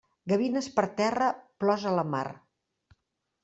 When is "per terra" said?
0.79-1.29